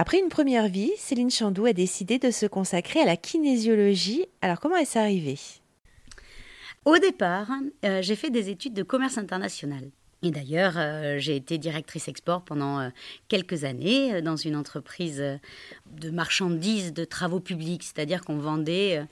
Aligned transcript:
Après 0.00 0.18
une 0.18 0.30
première 0.30 0.66
vie, 0.68 0.92
Céline 0.96 1.30
Chandou 1.30 1.66
a 1.66 1.74
décidé 1.74 2.18
de 2.18 2.30
se 2.30 2.46
consacrer 2.46 3.00
à 3.00 3.04
la 3.04 3.18
kinésiologie. 3.18 4.24
Alors 4.40 4.58
comment 4.58 4.76
est-ce 4.76 4.98
arrivé? 4.98 5.38
Au 6.86 6.96
départ, 6.96 7.50
euh, 7.84 8.00
j'ai 8.00 8.16
fait 8.16 8.30
des 8.30 8.48
études 8.48 8.72
de 8.72 8.82
commerce 8.82 9.18
international. 9.18 9.90
Et 10.22 10.30
d'ailleurs, 10.30 10.78
euh, 10.78 11.18
j'ai 11.18 11.36
été 11.36 11.58
directrice 11.58 12.08
export 12.08 12.40
pendant 12.40 12.80
euh, 12.80 12.88
quelques 13.28 13.64
années 13.64 14.22
dans 14.22 14.36
une 14.36 14.56
entreprise 14.56 15.22
de 15.90 16.10
marchandises 16.10 16.94
de 16.94 17.04
travaux 17.04 17.40
publics, 17.40 17.82
c'est-à-dire 17.82 18.24
qu'on 18.24 18.38
vendait 18.38 19.04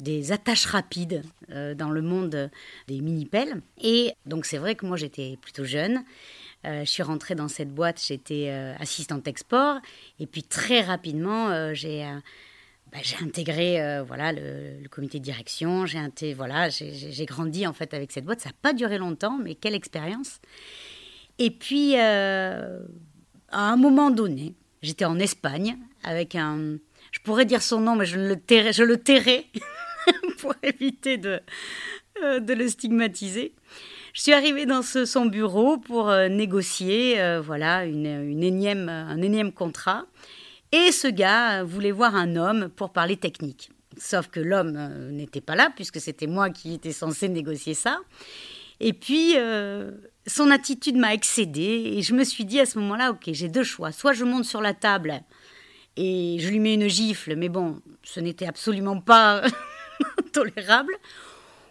des 0.00 0.32
attaches 0.32 0.66
rapides 0.66 1.22
dans 1.48 1.90
le 1.90 2.02
monde 2.02 2.50
des 2.88 3.00
mini-pelles. 3.00 3.62
Et 3.80 4.10
donc 4.26 4.46
c'est 4.46 4.58
vrai 4.58 4.74
que 4.74 4.84
moi 4.84 4.96
j'étais 4.96 5.38
plutôt 5.40 5.64
jeune 5.64 6.02
je 6.64 6.90
suis 6.90 7.02
rentrée 7.02 7.34
dans 7.34 7.48
cette 7.48 7.72
boîte, 7.72 8.02
j'étais 8.04 8.48
euh, 8.48 8.74
assistante 8.78 9.26
export. 9.28 9.78
Et 10.18 10.26
puis 10.26 10.42
très 10.42 10.80
rapidement, 10.80 11.50
euh, 11.50 11.74
j'ai 11.74 12.04
bah, 12.92 12.98
j'ai 13.02 13.16
intégré 13.22 14.02
voilà 14.06 14.32
le, 14.32 14.88
comité 14.90 15.18
de 15.18 15.24
direction. 15.24 15.86
J'ai 15.86 16.34
voilà, 16.34 16.68
j'ai 16.68 17.26
grandi 17.26 17.66
en 17.66 17.72
fait 17.72 17.92
avec 17.94 18.12
cette 18.12 18.24
boîte. 18.24 18.40
Ça 18.40 18.50
n'a 18.50 18.56
pas 18.62 18.72
duré 18.72 18.98
longtemps, 18.98 19.38
mais 19.38 19.54
quelle 19.54 19.74
expérience 19.74 20.40
Et 21.38 21.50
puis 21.50 21.96
à 21.96 22.68
un 23.52 23.76
moment 23.76 24.10
donné, 24.10 24.54
j'étais 24.82 25.04
en 25.04 25.18
Espagne 25.18 25.76
avec 26.02 26.34
un, 26.34 26.78
je 27.10 27.20
pourrais 27.20 27.46
dire 27.46 27.62
son 27.62 27.80
nom, 27.80 27.96
mais 27.96 28.06
je 28.06 28.18
le 28.18 28.36
tairai, 28.96 29.46
pour 30.38 30.54
éviter 30.62 31.16
de 31.18 31.40
le 32.22 32.68
stigmatiser. 32.68 33.54
Je 34.14 34.20
suis 34.22 34.32
arrivée 34.32 34.64
dans 34.64 34.82
son 34.82 35.26
bureau 35.26 35.76
pour 35.76 36.08
euh, 36.08 36.28
négocier 36.28 37.20
euh, 37.20 37.40
voilà, 37.40 37.84
une, 37.84 38.06
énième, 38.44 38.88
un 38.88 39.20
énième 39.20 39.50
contrat. 39.50 40.06
Et 40.70 40.92
ce 40.92 41.08
gars 41.08 41.64
voulait 41.64 41.90
voir 41.90 42.14
un 42.14 42.36
homme 42.36 42.68
pour 42.68 42.92
parler 42.92 43.16
technique. 43.16 43.70
Sauf 43.98 44.28
que 44.28 44.38
l'homme 44.38 44.76
euh, 44.76 45.10
n'était 45.10 45.40
pas 45.40 45.56
là, 45.56 45.68
puisque 45.74 46.00
c'était 46.00 46.28
moi 46.28 46.50
qui 46.50 46.74
étais 46.74 46.92
censée 46.92 47.28
négocier 47.28 47.74
ça. 47.74 47.98
Et 48.78 48.92
puis, 48.92 49.34
son 50.26 50.50
attitude 50.50 50.96
m'a 50.96 51.12
excédée. 51.14 51.94
Et 51.96 52.02
je 52.02 52.14
me 52.14 52.22
suis 52.22 52.44
dit 52.44 52.60
à 52.60 52.66
ce 52.66 52.78
moment-là, 52.78 53.10
OK, 53.10 53.30
j'ai 53.32 53.48
deux 53.48 53.62
choix. 53.64 53.90
Soit 53.90 54.12
je 54.12 54.24
monte 54.24 54.44
sur 54.44 54.60
la 54.60 54.74
table 54.74 55.22
et 55.96 56.38
je 56.38 56.48
lui 56.48 56.60
mets 56.60 56.74
une 56.74 56.88
gifle, 56.88 57.34
mais 57.34 57.48
bon, 57.48 57.80
ce 58.02 58.20
n'était 58.20 58.46
absolument 58.46 59.00
pas 59.00 59.42
tolérable. 60.32 60.92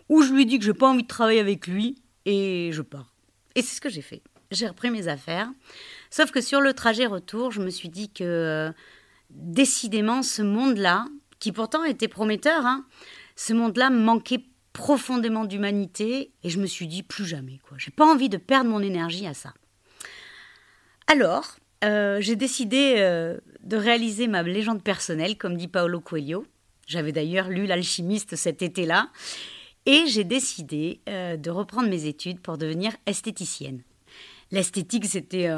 Ou 0.09 0.23
je 0.23 0.33
lui 0.33 0.45
dis 0.45 0.59
que 0.59 0.65
je 0.65 0.71
n'ai 0.71 0.77
pas 0.77 0.89
envie 0.89 1.03
de 1.03 1.07
travailler 1.07 1.39
avec 1.39 1.67
lui 1.67 2.02
et 2.25 2.71
je 2.71 2.81
pars. 2.81 3.13
Et 3.55 3.61
c'est 3.61 3.75
ce 3.75 3.81
que 3.81 3.89
j'ai 3.89 4.01
fait. 4.01 4.21
J'ai 4.51 4.67
repris 4.67 4.91
mes 4.91 5.07
affaires. 5.07 5.49
Sauf 6.09 6.31
que 6.31 6.41
sur 6.41 6.61
le 6.61 6.73
trajet 6.73 7.05
retour, 7.05 7.51
je 7.51 7.61
me 7.61 7.69
suis 7.69 7.89
dit 7.89 8.09
que 8.09 8.23
euh, 8.23 8.71
décidément, 9.29 10.21
ce 10.21 10.41
monde-là, 10.41 11.05
qui 11.39 11.51
pourtant 11.51 11.83
était 11.83 12.07
prometteur, 12.07 12.65
hein, 12.65 12.85
ce 13.35 13.53
monde-là 13.53 13.89
manquait 13.89 14.43
profondément 14.73 15.45
d'humanité. 15.45 16.31
Et 16.43 16.49
je 16.49 16.59
me 16.59 16.65
suis 16.65 16.87
dit, 16.87 17.03
plus 17.03 17.25
jamais. 17.25 17.59
quoi. 17.67 17.77
J'ai 17.79 17.91
pas 17.91 18.05
envie 18.05 18.29
de 18.29 18.37
perdre 18.37 18.69
mon 18.69 18.81
énergie 18.81 19.27
à 19.27 19.33
ça. 19.33 19.53
Alors, 21.07 21.57
euh, 21.83 22.21
j'ai 22.21 22.35
décidé 22.35 22.95
euh, 22.97 23.37
de 23.61 23.77
réaliser 23.77 24.27
ma 24.27 24.41
légende 24.43 24.83
personnelle, 24.83 25.37
comme 25.37 25.57
dit 25.57 25.67
Paolo 25.67 25.99
Coelho. 25.99 26.45
J'avais 26.87 27.11
d'ailleurs 27.11 27.49
lu 27.49 27.65
L'alchimiste 27.65 28.35
cet 28.35 28.61
été-là. 28.61 29.09
Et 29.85 30.05
j'ai 30.07 30.23
décidé 30.23 31.01
euh, 31.09 31.35
de 31.37 31.49
reprendre 31.49 31.89
mes 31.89 32.05
études 32.05 32.39
pour 32.39 32.57
devenir 32.57 32.93
esthéticienne. 33.05 33.83
L'esthétique, 34.51 35.05
c'était, 35.05 35.49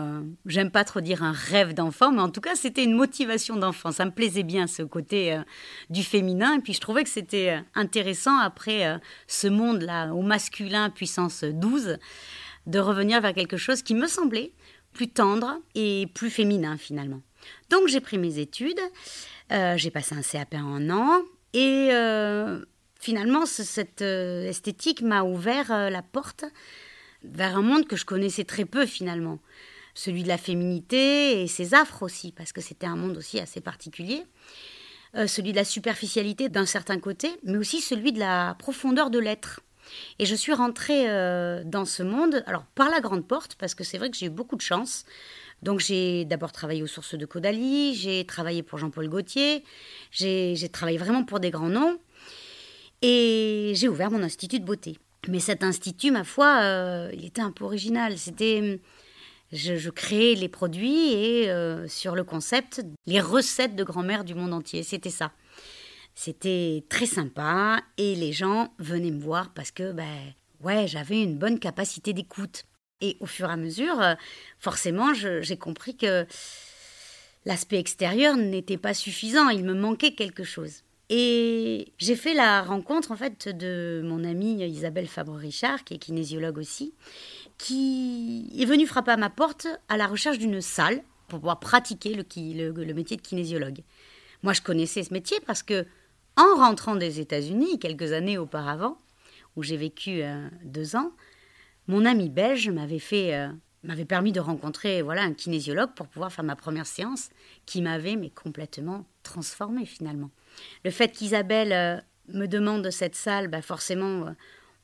j'aime 0.46 0.72
pas 0.72 0.86
trop 0.86 1.02
dire 1.02 1.22
un 1.22 1.34
rêve 1.34 1.74
d'enfant, 1.74 2.14
mais 2.14 2.22
en 2.22 2.30
tout 2.30 2.40
cas, 2.40 2.56
c'était 2.56 2.86
une 2.86 2.96
motivation 2.96 3.58
d'enfant. 3.58 3.92
Ça 3.92 4.06
me 4.06 4.12
plaisait 4.12 4.44
bien, 4.44 4.68
ce 4.68 4.84
côté 4.84 5.34
euh, 5.34 5.42
du 5.90 6.02
féminin. 6.02 6.56
Et 6.56 6.62
puis, 6.62 6.72
je 6.72 6.80
trouvais 6.80 7.04
que 7.04 7.10
c'était 7.10 7.50
euh, 7.50 7.60
intéressant, 7.74 8.38
après 8.38 8.98
ce 9.28 9.48
monde-là, 9.48 10.14
au 10.14 10.22
masculin, 10.22 10.90
puissance 10.90 11.44
12, 11.44 11.98
de 12.68 12.80
revenir 12.80 13.20
vers 13.20 13.34
quelque 13.34 13.58
chose 13.58 13.82
qui 13.82 13.96
me 13.96 14.08
semblait 14.08 14.54
plus 14.94 15.10
tendre 15.10 15.60
et 15.76 16.08
plus 16.14 16.30
féminin, 16.30 16.78
finalement. 16.78 17.22
Donc, 17.70 17.90
j'ai 17.90 18.00
pris 18.00 18.18
mes 18.18 18.40
études. 18.40 18.80
j'ai 19.52 19.92
passé 19.92 20.16
un 20.16 20.22
CAP 20.22 20.54
en 20.54 20.76
un 20.76 20.90
an. 20.90 21.22
Et 21.54 21.90
finalement, 23.06 23.46
cette 23.46 24.02
euh, 24.02 24.50
esthétique 24.50 25.04
m'a 25.04 25.22
ouvert 25.22 25.72
euh, 25.72 25.92
la 25.92 26.02
porte 26.02 26.44
vers 27.24 27.56
un 27.56 27.62
monde 27.62 27.86
que 27.88 27.96
je 27.96 28.04
connaissais 28.04 28.46
très 28.46 28.66
peu 28.66 28.88
finalement. 28.88 29.38
Celui 29.94 30.24
de 30.24 30.28
la 30.28 30.40
féminité 30.40 31.44
et 31.44 31.48
ses 31.48 31.76
affres 31.76 32.02
aussi, 32.02 32.32
parce 32.32 32.52
que 32.52 32.62
c'était 32.62 32.88
un 32.88 32.96
monde 32.96 33.16
aussi 33.16 33.40
assez 33.40 33.62
particulier. 33.62 34.24
Euh, 35.14 35.28
celui 35.28 35.52
de 35.52 35.56
la 35.56 35.66
superficialité 35.66 36.50
d'un 36.50 36.66
certain 36.66 37.00
côté, 37.00 37.30
mais 37.44 37.58
aussi 37.58 37.80
celui 37.80 38.12
de 38.12 38.18
la 38.18 38.56
profondeur 38.58 39.12
de 39.12 39.20
l'être. 39.20 39.62
Et 40.18 40.26
je 40.26 40.34
suis 40.34 40.54
rentrée 40.54 41.06
dans 41.64 41.86
ce 41.86 42.02
monde, 42.02 42.44
alors 42.48 42.66
par 42.74 42.90
la 42.90 43.02
grande 43.02 43.28
porte, 43.28 43.54
parce 43.54 43.76
que 43.76 43.84
c'est 43.84 44.00
vrai 44.00 44.10
que 44.10 44.18
j'ai 44.18 44.26
eu 44.26 44.32
beaucoup 44.32 44.56
de 44.56 44.62
chance. 44.62 45.06
Donc 45.62 45.80
j'ai 45.80 46.26
d'abord 46.26 46.52
travaillé 46.52 46.82
aux 46.82 46.88
sources 46.88 47.14
de 47.14 47.26
Caudalie, 47.28 47.94
j'ai 47.94 48.26
travaillé 48.26 48.64
pour 48.64 48.80
Jean-Paul 48.80 49.08
Gaultier, 49.08 49.64
j'ai 50.10 50.70
travaillé 50.72 50.98
vraiment 50.98 51.24
pour 51.24 51.40
des 51.40 51.52
grands 51.52 51.70
noms. 51.70 52.00
Et 53.08 53.74
j'ai 53.76 53.88
ouvert 53.88 54.10
mon 54.10 54.24
institut 54.24 54.60
de 54.60 54.66
beauté. 54.66 54.98
Mais 55.28 55.40
cet 55.40 55.64
institut, 55.64 56.10
ma 56.10 56.24
foi, 56.24 56.58
euh, 56.64 57.12
il 57.14 57.24
était 57.24 57.44
un 57.44 57.52
peu 57.52 57.64
original. 57.64 58.18
C'était, 58.18 58.82
je, 59.52 59.90
créais 59.92 60.34
les 60.34 60.50
produits 60.50 61.14
et 61.14 61.52
euh, 61.52 61.88
sur 61.88 62.16
le 62.16 62.24
concept, 62.24 62.84
les 63.06 63.22
recettes 63.22 63.76
de 63.76 63.84
grand-mère 63.84 64.24
du 64.24 64.34
monde 64.34 64.54
entier. 64.54 64.82
C'était 64.82 65.12
ça. 65.12 65.32
C'était 66.16 66.84
très 66.90 67.06
sympa 67.06 67.80
et 68.00 68.16
les 68.16 68.34
gens 68.34 68.74
venaient 68.80 69.12
me 69.12 69.22
voir 69.22 69.54
parce 69.54 69.70
que, 69.70 69.92
ben, 69.92 70.34
ouais, 70.64 70.88
j'avais 70.88 71.22
une 71.22 71.38
bonne 71.38 71.60
capacité 71.60 72.12
d'écoute. 72.12 72.64
Et 73.02 73.18
au 73.20 73.28
fur 73.28 73.50
et 73.50 73.54
à 73.54 73.58
mesure, 73.58 74.02
euh, 74.02 74.16
forcément, 74.58 75.14
j'ai 75.14 75.58
compris 75.58 75.96
que 75.96 76.26
l'aspect 77.46 77.78
extérieur 77.78 78.36
n'était 78.36 78.80
pas 78.80 78.96
suffisant. 78.96 79.50
Il 79.50 79.64
me 79.64 79.76
manquait 79.76 80.16
quelque 80.16 80.44
chose. 80.44 80.82
Et 81.10 81.94
j'ai 81.98 82.16
fait 82.16 82.34
la 82.34 82.64
rencontre 82.64 83.12
en 83.12 83.16
fait 83.16 83.48
de 83.48 84.02
mon 84.04 84.24
amie 84.24 84.64
Isabelle 84.64 85.08
Fabre-Richard, 85.08 85.84
qui 85.84 85.94
est 85.94 85.98
kinésiologue 86.00 86.58
aussi, 86.58 86.94
qui 87.58 88.50
est 88.58 88.66
venue 88.66 88.88
frapper 88.88 89.12
à 89.12 89.18
ma 89.18 89.30
porte 89.30 89.68
à 89.88 89.98
la 89.98 90.08
recherche 90.08 90.40
d'une 90.40 90.62
salle 90.62 91.04
pour 91.28 91.40
pouvoir 91.40 91.60
pratiquer 91.60 92.14
le, 92.14 92.94
métier 92.94 93.18
de 93.18 93.22
kinésiologue. 93.22 93.82
Moi, 94.44 94.54
je 94.54 94.62
connaissais 94.62 95.04
ce 95.04 95.14
métier 95.14 95.38
parce 95.46 95.64
que, 95.64 95.86
en 96.38 96.56
rentrant 96.56 96.96
des 96.96 97.20
États-Unis 97.20 97.80
quelques 97.80 98.12
années 98.12 98.38
auparavant, 98.38 98.98
où 99.56 99.64
j'ai 99.64 99.78
vécu 99.78 100.22
euh, 100.22 100.48
deux 100.64 100.96
ans, 100.96 101.12
mon 101.88 102.06
ami 102.06 102.30
belge 102.30 102.70
m'avait 102.70 103.00
fait 103.00 103.34
euh, 103.36 103.48
m'avait 103.86 104.06
permis 104.06 104.32
de 104.32 104.40
rencontrer 104.40 105.02
voilà 105.02 105.24
un 105.24 105.34
kinésiologue 105.34 105.94
pour 105.96 106.08
pouvoir 106.08 106.32
faire 106.32 106.44
ma 106.44 106.56
première 106.56 106.88
séance, 106.88 107.30
qui 107.66 107.82
m'avait 107.82 108.16
mais 108.16 108.30
complètement 108.30 109.06
transformée 109.24 109.86
finalement. 109.86 110.32
Le 110.84 110.92
fait 110.92 111.10
qu'Isabelle 111.10 111.74
euh, 111.74 112.02
me 112.34 112.48
demande 112.48 112.90
cette 112.92 113.16
salle, 113.16 113.48
bah 113.48 113.62
forcément, 113.62 114.28
euh, 114.28 114.32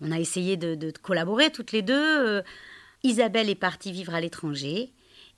on 0.02 0.12
a 0.12 0.20
essayé 0.20 0.58
de, 0.58 0.92
collaborer 1.02 1.52
toutes 1.52 1.72
les 1.72 1.82
deux. 1.82 2.28
Euh. 2.28 2.42
Isabelle 3.04 3.50
est 3.50 3.56
partie 3.56 3.92
vivre 3.92 4.14
à 4.14 4.22
l'étranger 4.22 4.94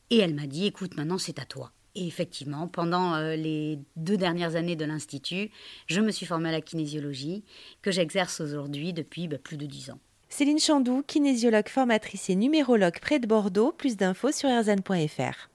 et 0.09 0.18
elle 0.18 0.34
m'a 0.34 0.47
dit, 0.47 0.66
écoute, 0.66 0.96
maintenant 0.97 1.18
c'est 1.18 1.40
à 1.40 1.46
toi. 1.46 1.72
Et 1.96 2.07
effectivement, 2.07 2.68
pendant 2.68 3.19
les 3.19 3.78
deux 3.96 4.18
dernières 4.18 4.56
années 4.56 4.75
de 4.75 4.84
l'Institut, 4.84 5.52
je 5.85 6.02
me 6.02 6.09
suis 6.09 6.25
formée 6.25 6.50
à 6.50 6.52
la 6.52 6.62
kinésiologie, 6.62 7.44
que 7.84 7.91
j'exerce 7.91 8.41
aujourd'hui 8.41 8.94
depuis 8.94 9.28
bah, 9.28 9.38
plus 9.38 9.57
de 9.57 9.68
dix 9.68 9.91
ans. 9.91 10.00
Céline 10.36 10.58
Chandou, 10.58 11.04
kinésiologue 11.06 11.70
formatrice 11.70 12.32
et 12.32 12.36
numérologue 12.36 13.00
près 13.00 13.20
de 13.20 13.28
Bordeaux. 13.28 13.72
Plus 13.72 13.98
d'infos 13.98 14.32
sur 14.32 14.50
erzan.fr. 14.50 15.53